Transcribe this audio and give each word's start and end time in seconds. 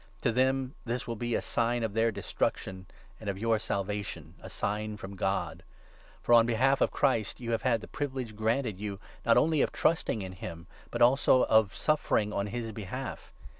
To 0.21 0.31
them 0.31 0.73
this 0.83 1.05
will 1.07 1.15
be 1.15 1.35
a 1.35 1.43
sign 1.43 1.83
of 1.83 1.93
their 1.93 2.11
Destruction 2.11 2.87
and 3.19 3.29
of 3.29 3.37
your 3.37 3.59
Salvation— 3.59 4.33
a 4.41 4.49
sign 4.49 4.97
from 4.97 5.15
God. 5.15 5.61
For, 6.23 6.31
€>n 6.33 6.37
29 6.37 6.45
behalf 6.47 6.81
of 6.81 6.89
Christ, 6.89 7.39
you 7.39 7.51
have 7.51 7.61
had 7.61 7.81
the 7.81 7.87
privilege 7.87 8.35
granted 8.35 8.79
you, 8.79 8.99
not 9.27 9.37
only 9.37 9.61
of 9.61 9.71
trusting 9.71 10.23
in 10.23 10.31
him, 10.31 10.65
but 10.89 11.03
also 11.03 11.43
of 11.43 11.75
suffering 11.75 12.33
on 12.33 12.47
his 12.47 12.71
behalf. 12.71 13.31